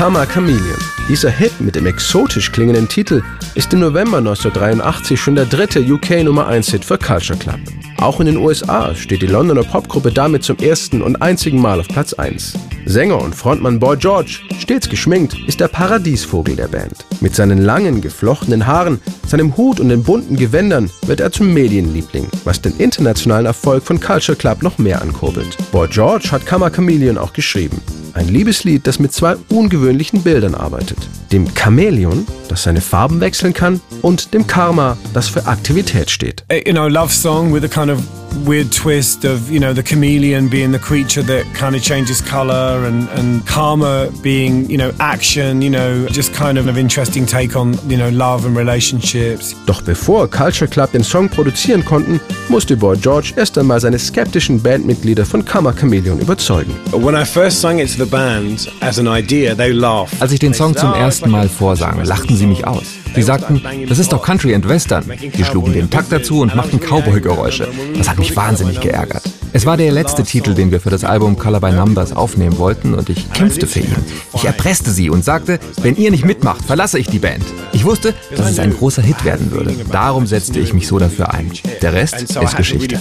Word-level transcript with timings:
Karma 0.00 0.24
Chameleon. 0.24 0.78
Dieser 1.10 1.28
Hit 1.28 1.60
mit 1.60 1.76
dem 1.76 1.84
exotisch 1.84 2.50
klingenden 2.52 2.88
Titel 2.88 3.22
ist 3.54 3.70
im 3.74 3.80
November 3.80 4.16
1983 4.16 5.20
schon 5.20 5.34
der 5.34 5.44
dritte 5.44 5.78
UK 5.80 6.24
Nummer 6.24 6.46
1 6.46 6.70
Hit 6.70 6.86
für 6.86 6.96
Culture 6.96 7.38
Club. 7.38 7.60
Auch 7.98 8.18
in 8.18 8.24
den 8.24 8.38
USA 8.38 8.94
steht 8.94 9.20
die 9.20 9.26
Londoner 9.26 9.62
Popgruppe 9.62 10.10
damit 10.10 10.42
zum 10.42 10.56
ersten 10.56 11.02
und 11.02 11.20
einzigen 11.20 11.60
Mal 11.60 11.80
auf 11.80 11.88
Platz 11.88 12.14
1. 12.14 12.54
Sänger 12.86 13.20
und 13.20 13.34
Frontmann 13.34 13.78
Boy 13.78 13.98
George, 13.98 14.38
stets 14.58 14.88
geschminkt, 14.88 15.36
ist 15.46 15.60
der 15.60 15.68
Paradiesvogel 15.68 16.56
der 16.56 16.68
Band. 16.68 17.04
Mit 17.20 17.34
seinen 17.34 17.58
langen, 17.58 18.00
geflochtenen 18.00 18.66
Haaren, 18.66 19.02
seinem 19.26 19.54
Hut 19.58 19.80
und 19.80 19.90
den 19.90 20.02
bunten 20.02 20.36
Gewändern 20.36 20.88
wird 21.04 21.20
er 21.20 21.30
zum 21.30 21.52
Medienliebling, 21.52 22.26
was 22.44 22.62
den 22.62 22.74
internationalen 22.78 23.44
Erfolg 23.44 23.84
von 23.84 24.00
Culture 24.00 24.38
Club 24.38 24.62
noch 24.62 24.78
mehr 24.78 25.02
ankurbelt. 25.02 25.58
Boy 25.70 25.88
George 25.88 26.30
hat 26.32 26.46
Kammer 26.46 26.70
Chameleon 26.70 27.18
auch 27.18 27.34
geschrieben. 27.34 27.82
Ein 28.14 28.28
Liebeslied, 28.28 28.86
das 28.86 28.98
mit 28.98 29.12
zwei 29.12 29.36
ungewöhnlichen 29.48 30.22
Bildern 30.22 30.54
arbeitet. 30.54 30.98
Dem 31.32 31.46
Chamäleon, 31.54 32.26
das 32.48 32.64
seine 32.64 32.80
Farben 32.80 33.20
wechseln 33.20 33.54
kann, 33.54 33.80
und 34.02 34.34
dem 34.34 34.46
Karma, 34.46 34.96
das 35.14 35.28
für 35.28 35.46
Aktivität 35.46 36.10
steht. 36.10 36.44
You 36.66 36.72
know, 36.72 36.88
love 36.88 37.12
song 37.12 37.52
with 37.54 37.64
a 37.64 37.68
kind 37.68 37.90
of 37.90 38.00
weird 38.46 38.72
twist 38.72 39.24
of, 39.24 39.50
you 39.50 39.60
know, 39.60 39.72
the 39.72 39.82
chameleon 39.82 40.48
being 40.48 40.72
the 40.72 40.78
creature 40.78 41.22
that 41.22 41.44
kind 41.54 41.74
of 41.74 41.82
changes 41.82 42.20
color 42.20 42.84
and, 42.86 43.08
and 43.10 43.46
karma 43.46 44.08
being, 44.22 44.68
you 44.70 44.76
know, 44.76 44.92
action, 45.00 45.62
you 45.62 45.70
know, 45.70 46.06
just 46.06 46.32
kind 46.34 46.58
of 46.58 46.66
an 46.66 46.76
interesting 46.76 47.26
take 47.26 47.56
on, 47.56 47.74
you 47.88 47.96
know, 47.96 48.10
love 48.10 48.46
and 48.46 48.56
relationships. 48.56 49.54
Doch 49.66 49.82
bevor 49.82 50.28
Culture 50.28 50.68
Club 50.68 50.92
den 50.92 51.02
Song 51.02 51.28
produzieren 51.28 51.84
konnten, 51.84 52.20
musste 52.48 52.76
Boy 52.76 52.96
George 52.96 53.32
erst 53.36 53.58
einmal 53.58 53.80
seine 53.80 53.98
skeptischen 53.98 54.62
Bandmitglieder 54.62 55.24
von 55.26 55.44
Kammer 55.44 55.72
Chameleon 55.72 56.18
überzeugen. 56.18 56.74
When 56.92 57.14
I 57.14 57.24
first 57.24 57.60
sang 57.60 57.78
it 57.78 57.90
to 57.96 58.04
the 58.04 58.10
band 58.10 58.70
as 58.80 58.98
an 58.98 59.06
idea, 59.06 59.54
they 59.54 59.72
laughed. 59.72 60.20
Als 60.20 60.32
ich 60.32 60.38
den 60.38 60.54
Song 60.54 60.76
zum 60.76 60.92
ersten 60.94 61.30
Mal 61.30 61.48
vorsang, 61.48 62.04
lachten 62.04 62.36
sie 62.36 62.46
mich 62.46 62.66
aus. 62.66 62.84
Sie 63.14 63.22
sagten, 63.22 63.60
das 63.88 63.98
ist 63.98 64.12
doch 64.12 64.22
Country 64.22 64.54
and 64.54 64.68
Western. 64.68 65.04
Sie 65.34 65.44
schlugen 65.44 65.72
den 65.72 65.90
Takt 65.90 66.12
dazu 66.12 66.42
und 66.42 66.54
machten 66.54 66.78
Cowboy-Geräusche. 66.78 67.66
Das 67.96 68.08
hat 68.08 68.19
mich 68.20 68.36
wahnsinnig 68.36 68.80
geärgert. 68.80 69.22
Es 69.52 69.66
war 69.66 69.76
der 69.76 69.90
letzte 69.90 70.22
Titel, 70.22 70.54
den 70.54 70.70
wir 70.70 70.80
für 70.80 70.90
das 70.90 71.02
Album 71.02 71.36
Color 71.36 71.60
by 71.60 71.72
Numbers 71.72 72.12
aufnehmen 72.12 72.58
wollten 72.58 72.94
und 72.94 73.08
ich 73.10 73.32
kämpfte 73.32 73.66
für 73.66 73.80
ihn. 73.80 73.96
Ich 74.34 74.44
erpresste 74.44 74.92
sie 74.92 75.10
und 75.10 75.24
sagte, 75.24 75.58
wenn 75.82 75.96
ihr 75.96 76.12
nicht 76.12 76.24
mitmacht, 76.24 76.64
verlasse 76.64 76.98
ich 77.00 77.08
die 77.08 77.18
Band. 77.18 77.42
Ich 77.72 77.84
wusste, 77.84 78.14
dass 78.36 78.50
es 78.50 78.58
ein 78.60 78.72
großer 78.72 79.02
Hit 79.02 79.24
werden 79.24 79.50
würde. 79.50 79.74
Darum 79.90 80.26
setzte 80.26 80.60
ich 80.60 80.72
mich 80.72 80.86
so 80.86 80.98
dafür 80.98 81.34
ein. 81.34 81.50
Der 81.82 81.92
Rest 81.92 82.22
ist 82.22 82.56
Geschichte. 82.56 83.00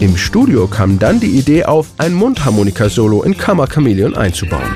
Im 0.00 0.16
Studio 0.16 0.66
kam 0.66 0.98
dann 0.98 1.20
die 1.20 1.38
Idee 1.38 1.64
auf, 1.64 1.88
ein 1.98 2.14
Mundharmonika-Solo 2.14 3.22
in 3.22 3.36
Kammer 3.36 3.66
Chameleon 3.66 4.16
einzubauen. 4.16 4.72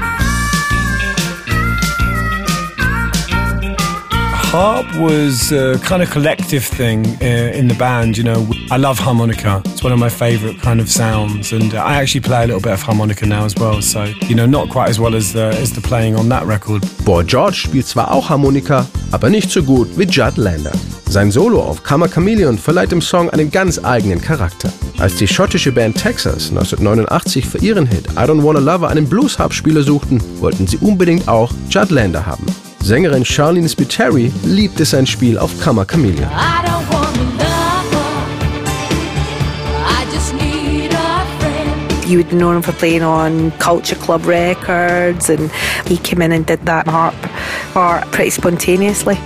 Harp 4.47 4.86
was 4.97 5.50
a 5.50 5.78
kind 5.80 6.02
of 6.02 6.11
collective 6.11 6.64
thing 6.64 7.05
uh, 7.20 7.58
in 7.58 7.66
the 7.69 7.75
band. 7.75 8.16
You 8.16 8.25
know, 8.25 8.48
I 8.70 8.77
love 8.77 8.98
harmonica. 8.98 9.61
It's 9.66 9.83
one 9.83 9.92
of 9.92 9.98
my 9.98 10.08
favorite 10.08 10.61
kind 10.61 10.80
of 10.80 10.88
sounds, 10.88 11.53
and 11.53 11.75
uh, 11.75 11.83
I 11.83 11.97
actually 11.97 12.20
play 12.20 12.44
a 12.44 12.47
little 12.47 12.61
bit 12.61 12.72
of 12.72 12.83
harmonica 12.83 13.27
now 13.27 13.44
as 13.44 13.55
well. 13.56 13.83
So, 13.83 14.05
you 14.28 14.36
know, 14.36 14.47
not 14.47 14.69
quite 14.69 14.88
as 14.88 15.00
well 15.00 15.14
as 15.14 15.33
the, 15.33 15.47
as 15.61 15.72
the 15.72 15.80
playing 15.80 16.14
on 16.16 16.28
that 16.28 16.47
record. 16.47 16.83
Boy 17.05 17.25
George 17.25 17.56
spielt 17.56 17.86
zwar 17.86 18.12
auch 18.12 18.28
Harmonika, 18.28 18.86
aber 19.11 19.30
nicht 19.30 19.50
so 19.50 19.62
gut 19.62 19.88
wie 19.98 20.05
Judd 20.05 20.36
Lander. 20.36 20.72
Sein 21.08 21.31
Solo 21.31 21.62
auf 21.62 21.83
Kammer 21.83 22.08
Chameleon 22.08 22.58
verleiht 22.58 22.92
dem 22.92 23.00
Song 23.00 23.31
einen 23.31 23.50
ganz 23.50 23.83
eigenen 23.83 24.20
Charakter. 24.20 24.72
Als 24.98 25.16
die 25.16 25.28
schottische 25.28 25.72
Band 25.72 25.97
Texas 25.97 26.50
1989 26.50 27.47
für 27.47 27.59
ihren 27.59 27.87
Hit 27.87 28.06
I 28.12 28.25
Don't 28.25 28.43
Wanna 28.43 28.60
Love 28.60 28.88
einen 28.88 29.09
Blues-Harp-Spieler 29.09 29.82
suchten, 29.82 30.20
wollten 30.41 30.66
sie 30.66 30.78
unbedingt 30.78 31.28
auch 31.28 31.53
Judd 31.70 31.91
Lander 31.91 32.26
haben. 32.26 32.47
Sängerin 32.86 33.24
Charlene 33.24 33.69
Spiteri 33.69 34.32
liebte 34.44 34.84
sein 34.84 35.08
Spiel 35.08 35.38
auf 35.38 35.50
Kammer 35.60 35.84
Chameleon. 35.84 36.30
You 42.06 42.19
would 42.19 42.30
know 42.30 42.52
him 42.52 42.62
for 42.62 42.70
playing 42.70 43.02
on 43.02 43.50
Culture 43.58 43.96
Club 43.96 44.25
records, 44.25 45.28
and 45.28 45.50
he 45.88 45.96
came 45.96 46.22
in 46.22 46.30
and 46.30 46.46
did 46.46 46.64
that 46.66 46.86
harp 46.86 47.16
part 47.75 48.08
pretty 48.12 48.30
spontaneously. 48.30 49.19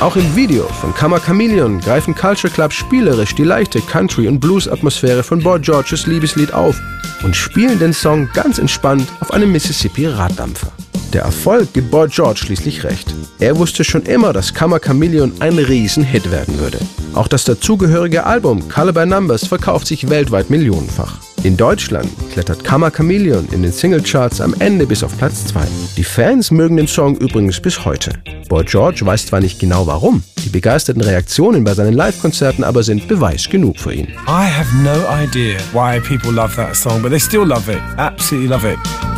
Auch 0.00 0.16
im 0.16 0.34
Video 0.34 0.64
von 0.80 0.94
Kammer 0.94 1.20
Chameleon 1.20 1.78
greifen 1.78 2.14
Culture 2.14 2.50
Club 2.50 2.72
spielerisch 2.72 3.34
die 3.34 3.44
leichte 3.44 3.82
Country- 3.82 4.28
und 4.28 4.40
Blues-Atmosphäre 4.40 5.22
von 5.22 5.42
Boy 5.42 5.60
Georges 5.60 6.06
Liebeslied 6.06 6.54
auf 6.54 6.80
und 7.22 7.36
spielen 7.36 7.78
den 7.78 7.92
Song 7.92 8.26
ganz 8.32 8.58
entspannt 8.58 9.06
auf 9.20 9.30
einem 9.30 9.52
Mississippi-Raddampfer. 9.52 10.72
Der 11.12 11.24
Erfolg 11.24 11.74
gibt 11.74 11.90
Boy 11.90 12.08
George 12.08 12.40
schließlich 12.40 12.82
recht. 12.82 13.14
Er 13.40 13.58
wusste 13.58 13.84
schon 13.84 14.04
immer, 14.04 14.32
dass 14.32 14.54
Kammer 14.54 14.80
Chameleon 14.80 15.32
ein 15.40 15.58
Riesenhit 15.58 16.30
werden 16.30 16.58
würde. 16.58 16.78
Auch 17.12 17.28
das 17.28 17.44
dazugehörige 17.44 18.24
Album 18.24 18.70
Color 18.70 18.94
by 18.94 19.04
Numbers 19.04 19.46
verkauft 19.46 19.86
sich 19.86 20.08
weltweit 20.08 20.48
millionenfach. 20.48 21.29
In 21.42 21.56
Deutschland 21.56 22.06
klettert 22.32 22.64
Kammer 22.64 22.90
Chameleon 22.90 23.48
in 23.50 23.62
den 23.62 23.72
Singlecharts 23.72 24.42
am 24.42 24.54
Ende 24.58 24.86
bis 24.86 25.02
auf 25.02 25.16
Platz 25.16 25.46
2. 25.46 25.60
Die 25.96 26.04
Fans 26.04 26.50
mögen 26.50 26.76
den 26.76 26.86
Song 26.86 27.16
übrigens 27.16 27.58
bis 27.60 27.82
heute. 27.86 28.12
Boy 28.50 28.62
George 28.64 29.06
weiß 29.06 29.26
zwar 29.26 29.40
nicht 29.40 29.58
genau 29.58 29.86
warum, 29.86 30.22
die 30.44 30.50
begeisterten 30.50 31.00
Reaktionen 31.00 31.64
bei 31.64 31.72
seinen 31.72 31.94
Live-Konzerten 31.94 32.62
aber 32.62 32.82
sind 32.82 33.08
Beweis 33.08 33.48
genug 33.48 33.78
für 33.78 33.94
ihn. 33.94 34.08
I 34.28 34.50
have 34.50 34.68
no 34.84 35.02
idea 35.10 35.58
why 35.72 35.98
people 35.98 36.30
love 36.30 36.54
that 36.56 36.76
song, 36.76 37.00
but 37.00 37.10
they 37.10 37.20
still 37.20 37.46
love 37.46 37.72
it. 37.72 37.80
Absolutely 37.96 38.48
love 38.48 38.70
it. 38.70 39.09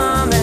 come 0.00 0.39